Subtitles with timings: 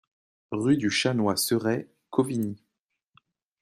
[0.49, 2.59] Rue du Chanoine Seret, Cauvigny